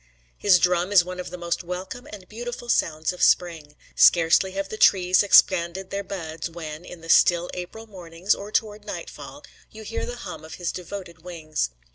[0.35, 3.75] His drum is one of the most welcome and beautiful sounds of spring.
[3.95, 8.83] Scarcely have the trees expanded their buds, when, in the still April mornings, or toward
[8.83, 11.69] nightfall, you hear the hum of his devoted wings.